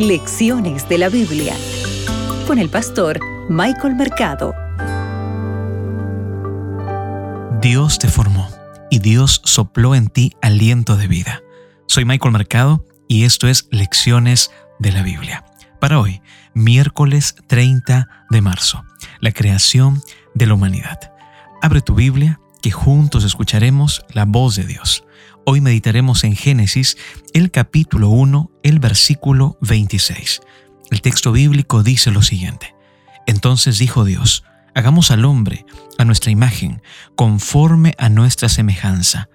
Lecciones 0.00 0.88
de 0.88 0.96
la 0.96 1.10
Biblia 1.10 1.54
con 2.46 2.58
el 2.58 2.70
pastor 2.70 3.20
Michael 3.50 3.96
Mercado. 3.96 4.54
Dios 7.60 7.98
te 7.98 8.08
formó 8.08 8.48
y 8.88 9.00
Dios 9.00 9.42
sopló 9.44 9.94
en 9.94 10.08
ti 10.08 10.32
aliento 10.40 10.96
de 10.96 11.06
vida. 11.06 11.42
Soy 11.86 12.06
Michael 12.06 12.32
Mercado 12.32 12.86
y 13.08 13.24
esto 13.24 13.46
es 13.46 13.68
Lecciones 13.70 14.50
de 14.78 14.90
la 14.90 15.02
Biblia. 15.02 15.44
Para 15.80 16.00
hoy, 16.00 16.22
miércoles 16.54 17.34
30 17.48 18.08
de 18.30 18.40
marzo, 18.40 18.82
la 19.20 19.32
creación 19.32 20.02
de 20.32 20.46
la 20.46 20.54
humanidad. 20.54 21.12
Abre 21.60 21.82
tu 21.82 21.94
Biblia 21.94 22.40
que 22.62 22.70
juntos 22.70 23.22
escucharemos 23.24 24.02
la 24.14 24.24
voz 24.24 24.56
de 24.56 24.64
Dios. 24.64 25.04
Hoy 25.52 25.60
meditaremos 25.60 26.22
en 26.22 26.36
Génesis, 26.36 26.96
el 27.34 27.50
capítulo 27.50 28.08
1, 28.10 28.52
el 28.62 28.78
versículo 28.78 29.58
26. 29.62 30.42
El 30.92 31.02
texto 31.02 31.32
bíblico 31.32 31.82
dice 31.82 32.12
lo 32.12 32.22
siguiente. 32.22 32.76
Entonces 33.26 33.76
dijo 33.76 34.04
Dios, 34.04 34.44
hagamos 34.76 35.10
al 35.10 35.24
hombre 35.24 35.66
a 35.98 36.04
nuestra 36.04 36.30
imagen, 36.30 36.82
conforme 37.16 37.96
a 37.98 38.08
nuestra 38.08 38.48
semejanza, 38.48 39.28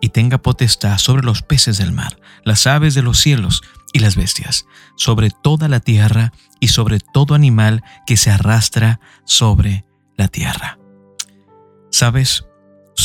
y 0.00 0.08
tenga 0.08 0.38
potestad 0.38 0.96
sobre 0.96 1.22
los 1.22 1.42
peces 1.42 1.76
del 1.76 1.92
mar, 1.92 2.18
las 2.44 2.66
aves 2.66 2.94
de 2.94 3.02
los 3.02 3.18
cielos 3.18 3.60
y 3.92 3.98
las 3.98 4.16
bestias, 4.16 4.64
sobre 4.96 5.28
toda 5.28 5.68
la 5.68 5.80
tierra 5.80 6.32
y 6.60 6.68
sobre 6.68 6.98
todo 6.98 7.34
animal 7.34 7.84
que 8.06 8.16
se 8.16 8.30
arrastra 8.30 9.00
sobre 9.26 9.84
la 10.16 10.28
tierra. 10.28 10.78
¿Sabes? 11.90 12.47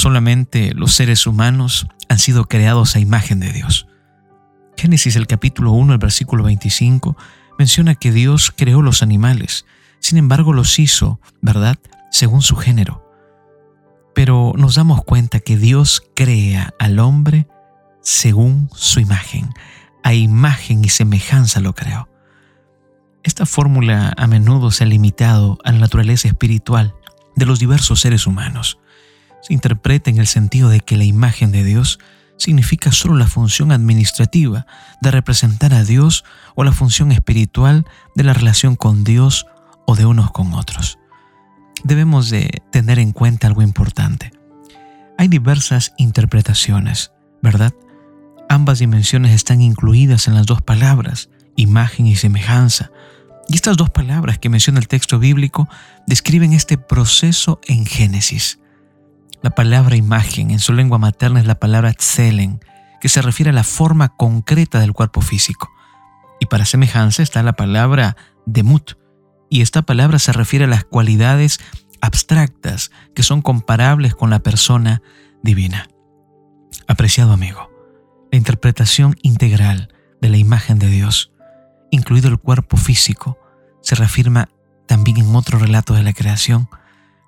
Solamente 0.04 0.74
los 0.74 0.94
seres 0.94 1.26
humanos 1.28 1.88
han 2.10 2.20
sido 2.20 2.44
creados 2.50 2.98
a 2.98 3.00
imagen 3.00 3.40
de 3.40 3.54
Dios. 3.54 3.88
Génesis 4.76 5.16
el 5.16 5.28
capítulo 5.28 5.72
1, 5.72 5.94
el 5.94 5.98
versículo 5.98 6.44
25, 6.44 7.16
menciona 7.58 7.96
que 7.96 8.12
Dios 8.12 8.52
creó 8.54 8.82
los 8.82 9.02
animales, 9.02 9.66
sin 10.00 10.18
embargo 10.18 10.52
los 10.52 10.78
hizo, 10.78 11.22
¿verdad?, 11.40 11.78
según 12.12 12.42
su 12.42 12.58
género. 12.58 13.10
Pero 14.14 14.52
nos 14.58 14.76
damos 14.76 15.06
cuenta 15.06 15.40
que 15.40 15.56
Dios 15.56 16.04
crea 16.14 16.74
al 16.80 17.00
hombre 17.00 17.48
según 18.02 18.70
su 18.76 19.00
imagen, 19.00 19.52
a 20.04 20.14
imagen 20.14 20.84
y 20.84 20.90
semejanza 20.90 21.62
lo 21.62 21.76
creó. 21.76 22.10
Esta 23.24 23.46
fórmula 23.46 24.14
a 24.18 24.28
menudo 24.28 24.70
se 24.72 24.84
ha 24.84 24.88
limitado 24.88 25.60
a 25.64 25.72
la 25.72 25.80
naturaleza 25.80 26.28
espiritual 26.28 26.94
de 27.38 27.46
los 27.46 27.60
diversos 27.60 28.02
seres 28.02 28.28
humanos 28.28 28.80
se 29.44 29.54
interpreta 29.54 30.10
en 30.10 30.18
el 30.18 30.28
sentido 30.28 30.70
de 30.70 30.80
que 30.80 30.98
la 30.98 31.04
imagen 31.04 31.52
de 31.52 31.64
Dios 31.64 32.00
significa 32.38 32.92
solo 32.92 33.16
la 33.16 33.28
función 33.28 33.72
administrativa 33.72 34.66
de 35.02 35.12
representar 35.12 35.74
a 35.74 35.84
Dios 35.84 36.24
o 36.56 36.64
la 36.64 36.72
función 36.72 37.12
espiritual 37.12 37.86
de 38.16 38.24
la 38.24 38.34
relación 38.34 38.76
con 38.76 39.04
Dios 39.04 39.46
o 39.86 39.96
de 39.96 40.06
unos 40.06 40.32
con 40.32 40.54
otros. 40.54 40.98
Debemos 41.84 42.30
de 42.30 42.62
tener 42.72 43.00
en 43.00 43.12
cuenta 43.12 43.48
algo 43.48 43.62
importante. 43.62 44.32
Hay 45.18 45.28
diversas 45.28 45.94
interpretaciones, 45.98 47.12
¿verdad? 47.42 47.74
Ambas 48.50 48.80
dimensiones 48.80 49.34
están 49.34 49.62
incluidas 49.62 50.28
en 50.28 50.36
las 50.36 50.46
dos 50.46 50.62
palabras, 50.62 51.30
imagen 51.58 52.08
y 52.08 52.16
semejanza. 52.16 52.92
Y 53.50 53.56
estas 53.56 53.76
dos 53.76 53.90
palabras 53.90 54.40
que 54.40 54.50
menciona 54.50 54.80
el 54.80 54.88
texto 54.88 55.20
bíblico 55.20 55.68
describen 56.08 56.54
este 56.54 56.78
proceso 56.78 57.60
en 57.68 57.86
Génesis. 57.86 58.60
La 59.44 59.50
palabra 59.50 59.98
imagen 59.98 60.52
en 60.52 60.60
su 60.60 60.72
lengua 60.72 60.98
materna 60.98 61.42
es 61.42 61.46
la 61.46 61.60
palabra 61.60 61.92
tselen, 61.92 62.62
que 63.02 63.10
se 63.10 63.22
refiere 63.22 63.50
a 63.50 63.54
la 63.54 63.66
forma 63.66 64.16
concreta 64.16 64.80
del 64.80 64.94
cuerpo 64.94 65.20
físico. 65.20 65.70
Y 66.40 66.46
para 66.46 66.64
semejanza 66.64 67.22
está 67.22 67.44
la 67.44 67.52
palabra 67.52 68.16
demut, 68.46 68.94
y 69.50 69.62
esta 69.62 69.82
palabra 69.82 70.18
se 70.18 70.32
refiere 70.32 70.64
a 70.64 70.70
las 70.70 70.86
cualidades 70.86 71.60
abstractas 72.00 72.92
que 73.14 73.22
son 73.22 73.42
comparables 73.42 74.16
con 74.16 74.30
la 74.30 74.40
persona 74.40 75.02
divina. 75.44 75.90
Apreciado 76.88 77.34
amigo, 77.34 77.70
la 78.32 78.38
interpretación 78.38 79.18
integral 79.24 79.94
de 80.22 80.30
la 80.30 80.38
imagen 80.38 80.80
de 80.80 80.88
Dios, 80.88 81.34
incluido 81.92 82.30
el 82.30 82.40
cuerpo 82.40 82.78
físico, 82.78 83.38
se 83.82 83.96
reafirma 83.96 84.48
también 84.88 85.18
en 85.18 85.36
otro 85.36 85.60
relato 85.60 85.94
de 85.96 86.04
la 86.04 86.14
creación, 86.14 86.70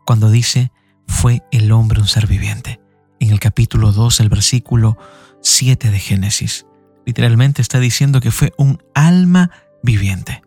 cuando 0.06 0.30
dice 0.30 0.72
fue 1.08 1.44
el 1.52 1.72
hombre 1.72 2.02
un 2.02 2.08
ser 2.08 2.28
viviente. 2.28 2.80
En 3.20 3.32
el 3.32 3.40
capítulo 3.40 3.92
2, 3.92 4.20
el 4.20 4.30
versículo 4.30 4.98
7 5.42 5.92
de 5.92 6.00
Génesis, 6.00 6.66
literalmente 7.06 7.62
está 7.62 7.80
diciendo 7.80 8.20
que 8.20 8.32
fue 8.32 8.54
un 8.58 8.84
alma 8.94 9.52
viviente, 9.84 10.42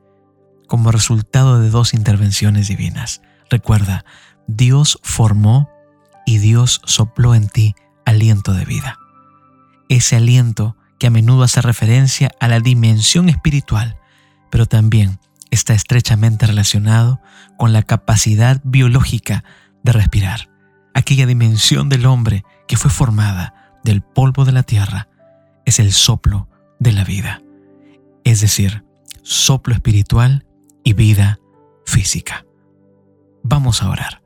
como 0.66 0.90
resultado 0.90 1.60
de 1.60 1.70
dos 1.70 1.94
intervenciones 1.94 2.68
divinas. 2.68 3.22
Recuerda, 3.50 4.04
Dios 4.46 4.98
formó 5.02 5.70
y 6.26 6.38
Dios 6.38 6.82
sopló 6.84 7.34
en 7.34 7.48
ti 7.48 7.74
aliento 8.04 8.52
de 8.52 8.64
vida. 8.64 8.98
Ese 9.88 10.16
aliento 10.16 10.76
que 10.98 11.06
a 11.06 11.10
menudo 11.10 11.44
hace 11.44 11.62
referencia 11.62 12.30
a 12.40 12.48
la 12.48 12.60
dimensión 12.60 13.28
espiritual, 13.28 13.98
pero 14.50 14.66
también 14.66 15.20
está 15.50 15.74
estrechamente 15.74 16.46
relacionado 16.46 17.20
con 17.56 17.72
la 17.72 17.82
capacidad 17.82 18.60
biológica 18.64 19.44
de 19.82 19.92
respirar, 19.92 20.47
aquella 20.98 21.26
dimensión 21.26 21.88
del 21.88 22.06
hombre 22.06 22.44
que 22.66 22.76
fue 22.76 22.90
formada 22.90 23.78
del 23.84 24.02
polvo 24.02 24.44
de 24.44 24.52
la 24.52 24.64
tierra, 24.64 25.08
es 25.64 25.78
el 25.78 25.92
soplo 25.92 26.48
de 26.80 26.92
la 26.92 27.04
vida, 27.04 27.40
es 28.24 28.40
decir, 28.40 28.84
soplo 29.22 29.74
espiritual 29.74 30.44
y 30.82 30.94
vida 30.94 31.38
física. 31.86 32.44
Vamos 33.44 33.82
a 33.82 33.90
orar. 33.90 34.22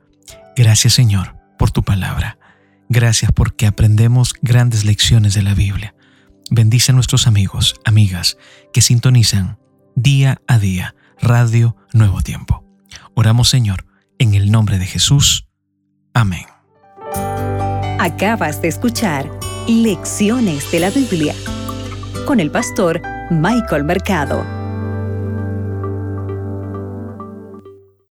Gracias 0.55 0.93
Señor 0.93 1.35
por 1.59 1.69
tu 1.69 1.83
palabra. 1.83 2.39
Gracias 2.89 3.31
porque 3.31 3.67
aprendemos 3.67 4.33
grandes 4.41 4.83
lecciones 4.83 5.35
de 5.35 5.43
la 5.43 5.53
Biblia. 5.53 5.95
Bendice 6.49 6.91
a 6.91 6.95
nuestros 6.95 7.27
amigos, 7.27 7.75
amigas 7.85 8.37
que 8.73 8.81
sintonizan 8.81 9.59
día 9.95 10.41
a 10.47 10.57
día 10.57 10.95
Radio 11.21 11.77
Nuevo 11.93 12.21
Tiempo. 12.21 12.63
Oramos 13.13 13.49
Señor 13.49 13.85
en 14.17 14.33
el 14.33 14.51
nombre 14.51 14.79
de 14.79 14.85
Jesús. 14.87 15.47
Amén. 16.13 16.45
Acabas 18.03 18.61
de 18.61 18.67
escuchar 18.67 19.29
Lecciones 19.65 20.69
de 20.73 20.81
la 20.81 20.89
Biblia 20.89 21.33
con 22.27 22.41
el 22.41 22.51
pastor 22.51 23.01
Michael 23.31 23.85
Mercado. 23.85 24.62